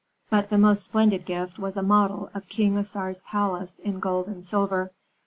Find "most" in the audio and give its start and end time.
0.57-0.83